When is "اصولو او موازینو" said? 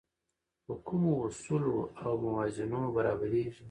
1.27-2.81